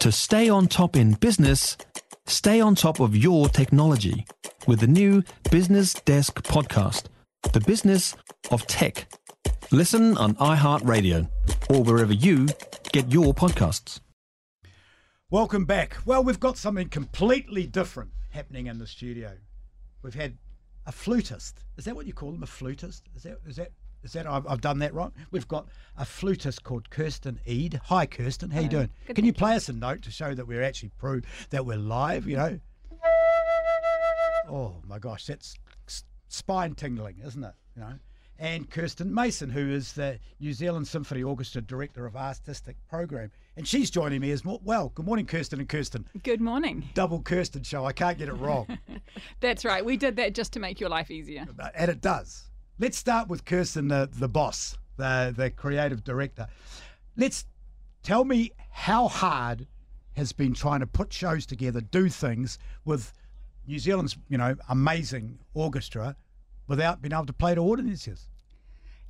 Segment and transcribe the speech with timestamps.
[0.00, 1.76] To stay on top in business,
[2.26, 4.24] stay on top of your technology
[4.66, 7.08] with the new Business Desk podcast,
[7.52, 8.16] The Business
[8.50, 9.12] of Tech.
[9.70, 11.28] Listen on iHeartRadio
[11.68, 12.48] or wherever you
[12.92, 14.00] get your podcasts.
[15.28, 15.98] Welcome back.
[16.06, 19.36] Well, we've got something completely different happening in the studio.
[20.02, 20.38] We've had
[20.86, 21.62] a flutist.
[21.76, 22.42] Is that what you call them?
[22.42, 23.02] A flutist?
[23.14, 23.72] Is that is that
[24.02, 25.10] is that I've, I've done that right?
[25.30, 27.80] We've got a flutist called Kirsten Ead.
[27.84, 28.50] Hi, Kirsten.
[28.50, 28.90] How you doing?
[29.06, 31.76] Good, Can you play us a note to show that we're actually prove that we're
[31.76, 32.26] live?
[32.26, 32.60] You know.
[34.48, 35.54] Oh my gosh, that's
[36.28, 37.54] spine tingling, isn't it?
[37.76, 37.92] You know.
[38.38, 43.68] And Kirsten Mason, who is the New Zealand Symphony Orchestra Director of Artistic Program, and
[43.68, 44.88] she's joining me as well.
[44.94, 46.08] Good morning, Kirsten and Kirsten.
[46.22, 46.88] Good morning.
[46.94, 47.84] Double Kirsten show.
[47.84, 48.78] I can't get it wrong.
[49.40, 49.84] That's right.
[49.84, 51.46] We did that just to make your life easier.
[51.74, 52.49] And it does.
[52.80, 56.46] Let's start with Kirsten, the, the boss, the, the creative director.
[57.14, 57.44] Let's
[58.02, 59.66] tell me how hard
[60.16, 63.12] has been trying to put shows together, do things with
[63.66, 66.16] New Zealand's, you know, amazing orchestra
[66.68, 68.30] without being able to play to audiences.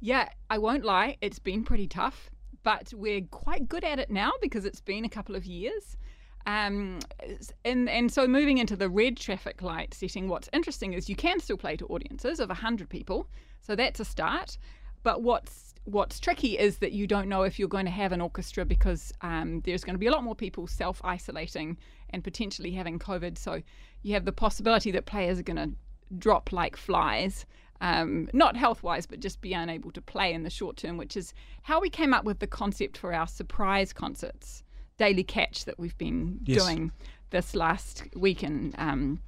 [0.00, 2.28] Yeah, I won't lie, it's been pretty tough,
[2.64, 5.96] but we're quite good at it now because it's been a couple of years.
[6.46, 7.00] Um,
[7.64, 11.40] and and so moving into the red traffic light setting, what's interesting is you can
[11.40, 13.28] still play to audiences of 100 people,
[13.60, 14.56] so that's a start.
[15.02, 18.20] But what's what's tricky is that you don't know if you're going to have an
[18.20, 21.76] orchestra because um, there's going to be a lot more people self isolating
[22.10, 23.38] and potentially having COVID.
[23.38, 23.62] So
[24.02, 25.70] you have the possibility that players are going to
[26.18, 27.46] drop like flies.
[27.82, 31.16] Um, not health wise, but just be unable to play in the short term, which
[31.16, 34.62] is how we came up with the concept for our surprise concerts,
[35.00, 36.62] Daily Catch, that we've been Yes.
[36.62, 36.92] doing
[37.30, 39.20] this last week and, um,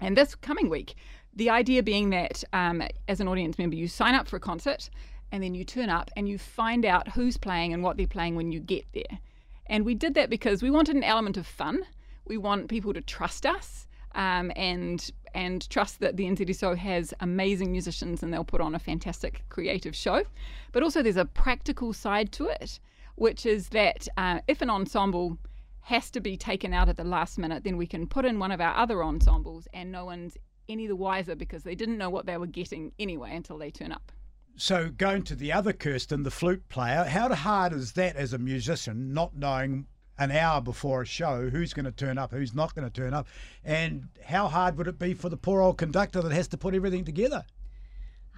[0.00, 0.94] and this coming week.
[1.34, 4.90] The idea being that um, as an audience member, you sign up for a concert
[5.30, 8.34] and then you turn up and you find out who's playing and what they're playing
[8.34, 9.18] when you get there.
[9.66, 11.84] And we did that because we wanted an element of fun.
[12.26, 17.70] We want people to trust us um, and and trust that the NZSO has amazing
[17.70, 20.24] musicians and they'll put on a fantastic creative show.
[20.72, 22.80] But also, there's a practical side to it,
[23.16, 25.38] which is that uh, if an ensemble
[25.82, 28.52] has to be taken out at the last minute, then we can put in one
[28.52, 30.36] of our other ensembles and no one's
[30.68, 33.92] any the wiser because they didn't know what they were getting anyway until they turn
[33.92, 34.12] up.
[34.56, 38.38] So going to the other Kirsten, the flute player, how hard is that as a
[38.38, 39.86] musician, not knowing
[40.18, 43.14] an hour before a show who's going to turn up, who's not going to turn
[43.14, 43.26] up,
[43.64, 46.74] and how hard would it be for the poor old conductor that has to put
[46.74, 47.42] everything together?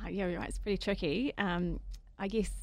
[0.03, 0.49] Uh, yeah, you're right.
[0.49, 1.33] It's pretty tricky.
[1.39, 1.81] Um,
[2.19, 2.62] I guess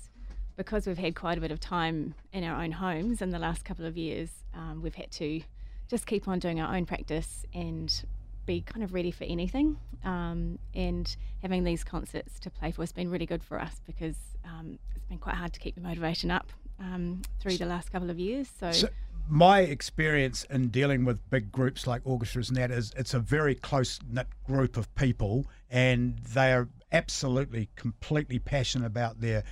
[0.60, 3.64] because we've had quite a bit of time in our own homes in the last
[3.64, 5.42] couple of years, um, we've had to
[5.88, 8.04] just keep on doing our own practice and
[8.46, 9.78] be kind of ready for anything.
[10.04, 14.18] Um, and having these concerts to play for has been really good for us because
[14.44, 18.10] um, it's been quite hard to keep the motivation up um, through the last couple
[18.10, 18.50] of years.
[18.60, 18.90] So, So
[19.30, 23.56] my experience in dealing with big groups like orchestras and that is it's a very
[23.56, 29.44] close knit group of people and they are absolutely completely passionate about their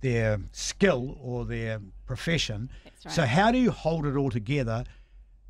[0.00, 2.70] their skill or their profession.
[2.84, 3.14] That's right.
[3.14, 4.84] So how do you hold it all together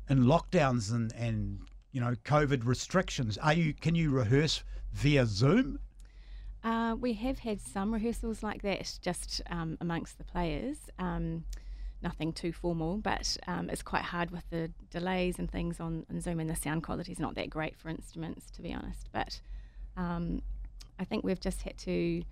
[0.09, 1.59] in lockdowns and, and
[1.91, 3.37] you know COVID restrictions?
[3.37, 5.79] Are you can you rehearse via Zoom?
[6.63, 10.77] Uh, we have had some rehearsals like that just um, amongst the players.
[10.99, 11.45] Um,
[12.01, 16.19] nothing too formal, but um, it's quite hard with the delays and things on, on
[16.19, 19.09] Zoom, and the sound quality is not that great for instruments, to be honest.
[19.11, 19.39] But
[19.95, 20.41] um,
[20.99, 22.23] I think we've just had to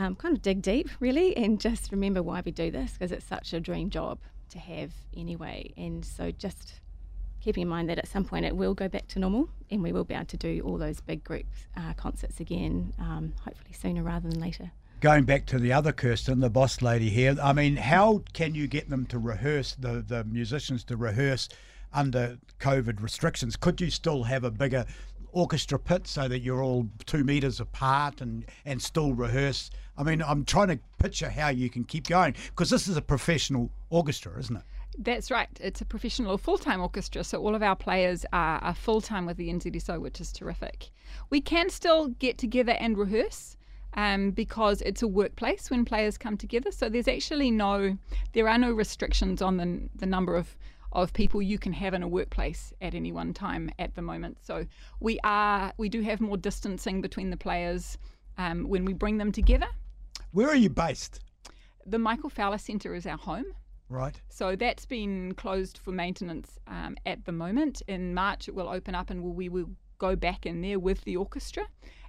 [0.00, 3.26] um, kind of dig deep, really, and just remember why we do this because it's
[3.26, 4.18] such a dream job
[4.48, 5.72] to have anyway.
[5.76, 6.80] And so just
[7.40, 9.92] keeping in mind that at some point it will go back to normal and we
[9.92, 11.44] will be able to do all those big group
[11.76, 14.70] uh, concerts again, um, hopefully sooner rather than later.
[15.00, 18.66] Going back to the other Kirsten, the boss lady here, I mean, how can you
[18.66, 21.48] get them to rehearse, the, the musicians to rehearse
[21.92, 23.56] under COVID restrictions?
[23.56, 24.86] Could you still have a bigger
[25.32, 29.70] orchestra pit so that you're all two metres apart and, and still rehearse?
[29.96, 33.02] I mean, I'm trying to picture how you can keep going because this is a
[33.02, 34.62] professional orchestra, isn't it?
[34.98, 35.48] That's right.
[35.60, 39.26] It's a professional full time orchestra, so all of our players are, are full time
[39.26, 40.90] with the NZSO, which is terrific.
[41.30, 43.56] We can still get together and rehearse.
[43.94, 47.98] Um, because it's a workplace when players come together, so there's actually no,
[48.34, 50.56] there are no restrictions on the the number of
[50.92, 54.38] of people you can have in a workplace at any one time at the moment.
[54.42, 54.66] So
[55.00, 57.98] we are, we do have more distancing between the players
[58.38, 59.68] um, when we bring them together.
[60.32, 61.20] Where are you based?
[61.86, 63.46] The Michael Fowler Centre is our home.
[63.88, 64.20] Right.
[64.28, 67.82] So that's been closed for maintenance um, at the moment.
[67.88, 71.16] In March, it will open up and we will go back in there with the
[71.16, 71.64] orchestra.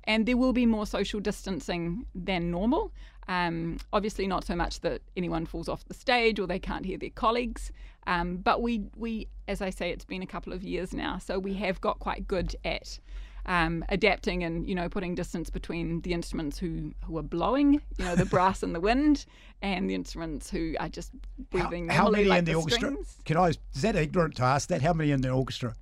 [0.05, 2.91] And there will be more social distancing than normal.
[3.27, 6.97] Um, obviously, not so much that anyone falls off the stage or they can't hear
[6.97, 7.71] their colleagues.
[8.07, 11.37] Um, but we, we, as I say, it's been a couple of years now, so
[11.37, 12.99] we have got quite good at
[13.45, 18.05] um, adapting and you know putting distance between the instruments who who are blowing, you
[18.05, 19.25] know, the brass and the wind,
[19.61, 21.11] and the instruments who are just
[21.49, 21.89] breathing.
[21.89, 22.89] How, how many like in the, the orchestra?
[22.89, 23.17] strings.
[23.25, 23.49] Can I?
[23.49, 24.81] Is that ignorant to ask that?
[24.81, 25.75] How many in the orchestra?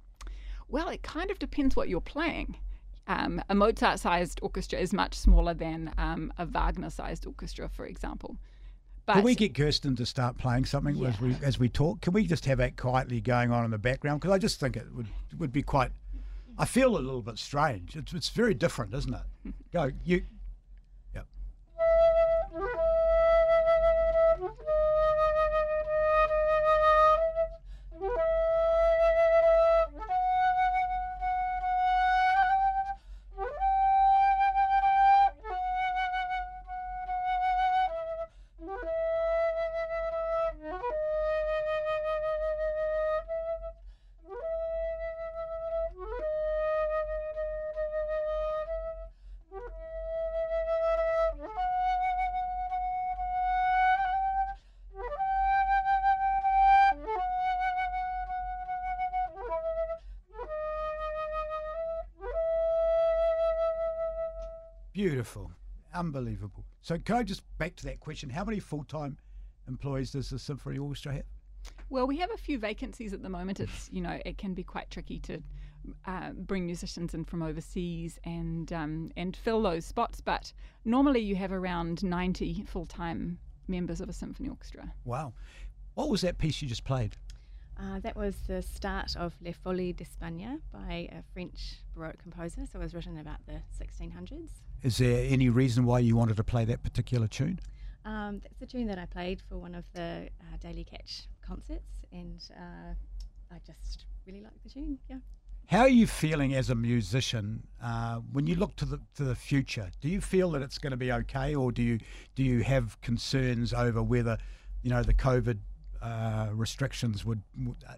[0.67, 2.55] Well, it kind of depends what you're playing.
[3.09, 8.37] Um, a Mozart-sized orchestra is much smaller than um, a Wagner-sized orchestra, for example.
[9.07, 12.01] But Can we get Kirsten to start playing something as we as we talk?
[12.01, 14.21] Can we just have that quietly going on in the background?
[14.21, 15.07] Because I just think it would
[15.39, 15.91] would be quite.
[16.59, 17.95] I feel a little bit strange.
[17.95, 19.53] It's it's very different, isn't it?
[19.73, 20.21] Go you.
[64.99, 65.49] Beautiful,
[65.93, 66.65] unbelievable.
[66.81, 68.29] So can I just back to that question?
[68.29, 69.17] How many full time
[69.69, 71.23] employees does the symphony orchestra have?
[71.89, 73.61] Well, we have a few vacancies at the moment.
[73.61, 75.41] It's you know it can be quite tricky to
[76.05, 80.19] uh, bring musicians in from overseas and um, and fill those spots.
[80.19, 80.51] But
[80.83, 84.91] normally you have around ninety full time members of a symphony orchestra.
[85.05, 85.31] Wow.
[85.93, 87.15] What was that piece you just played?
[87.79, 92.65] Uh, that was the start of Les Folies d'Espagne by a French Baroque composer.
[92.71, 94.49] So it was written about the 1600s.
[94.83, 97.59] Is there any reason why you wanted to play that particular tune?
[98.03, 102.05] Um, that's the tune that I played for one of the uh, Daily Catch concerts,
[102.11, 102.93] and uh,
[103.51, 104.99] I just really like the tune.
[105.09, 105.17] Yeah.
[105.67, 109.35] How are you feeling as a musician uh, when you look to the to the
[109.35, 109.91] future?
[110.01, 111.99] Do you feel that it's going to be okay, or do you
[112.35, 114.37] do you have concerns over whether
[114.81, 115.59] you know the COVID
[116.01, 117.41] uh, restrictions would,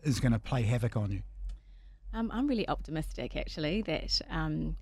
[0.04, 1.22] is going to play havoc on you?
[2.14, 4.76] Um, I'm really optimistic, actually, that um,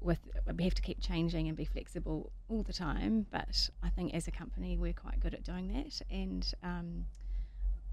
[0.00, 0.18] with
[0.56, 3.26] we have to keep changing and be flexible all the time.
[3.30, 6.00] But I think as a company, we're quite good at doing that.
[6.10, 7.06] And um,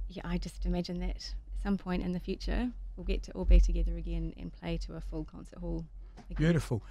[0.09, 1.33] yeah, I just imagine that at
[1.63, 4.95] some point in the future, we'll get to all be together again and play to
[4.95, 5.85] a full concert hall.
[6.29, 6.37] Again.
[6.37, 6.83] Beautiful.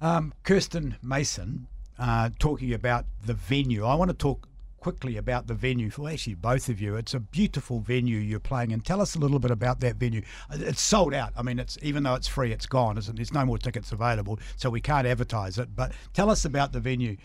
[0.00, 1.66] Um, Kirsten Mason,
[1.98, 3.84] uh, talking about the venue.
[3.84, 4.48] I want to talk
[4.80, 6.96] quickly about the venue for actually both of you.
[6.96, 8.80] It's a beautiful venue you're playing in.
[8.80, 10.22] Tell us a little bit about that venue.
[10.50, 11.32] Uh, It's sold out.
[11.36, 12.98] I mean, it's even though it's free, it's gone.
[12.98, 13.14] Isn't?
[13.14, 13.16] It?
[13.16, 15.76] There's no more tickets available, so we can't advertise it.
[15.76, 17.16] But tell us about the venue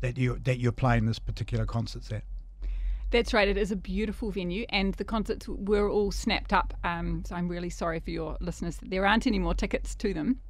[0.00, 2.22] that you that you're playing this particular concerts at.
[3.10, 3.48] That's right.
[3.48, 6.74] It is a beautiful venue, and the concerts were all snapped up.
[6.84, 10.12] Um, so I'm really sorry for your listeners that there aren't any more tickets to
[10.12, 10.40] them.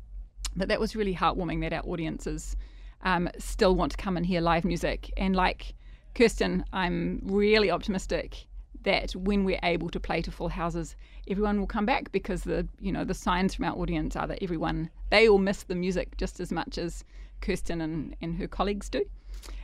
[0.56, 2.56] But that was really heartwarming that our audiences
[3.02, 5.12] um, still want to come and hear live music.
[5.16, 5.74] And like
[6.18, 8.48] Kirsten, I'm really optimistic
[8.82, 10.96] that when we're able to play to full houses,
[11.28, 14.42] everyone will come back because the you know the signs from our audience are that
[14.42, 17.04] everyone they all miss the music just as much as
[17.40, 19.04] Kirsten and, and her colleagues do.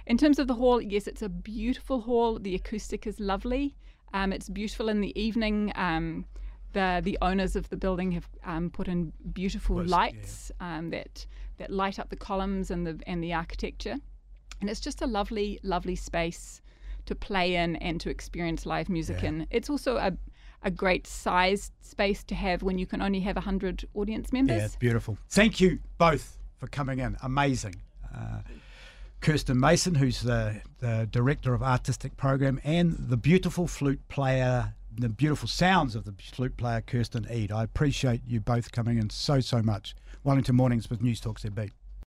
[0.06, 2.38] In terms of the hall, yes, it's a beautiful hall.
[2.38, 3.74] The acoustic is lovely.
[4.12, 5.72] Um, it's beautiful in the evening.
[5.74, 6.24] Um,
[6.72, 11.26] the the owners of the building have um, put in beautiful lights um, that
[11.58, 13.96] that light up the columns and the and the architecture,
[14.64, 16.62] and it's just a lovely lovely space
[17.04, 19.28] to play in and to experience live music Yeah.
[19.28, 19.46] in.
[19.50, 20.16] It's also a
[20.62, 24.56] a great sized space to have when you can only have 100 audience members.
[24.56, 25.18] Yeah, it's beautiful.
[25.28, 27.18] Thank you both for coming in.
[27.22, 27.74] Amazing.
[28.14, 28.38] Uh,
[29.20, 35.10] Kirsten Mason, who's the, the director of artistic program, and the beautiful flute player, the
[35.10, 37.52] beautiful sounds of the flute player, Kirsten Ead.
[37.52, 39.94] I appreciate you both coming in so, so much.
[40.22, 41.72] Wellington Mornings with News Talk ZB.